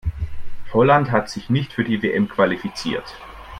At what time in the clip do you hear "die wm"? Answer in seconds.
1.83-2.27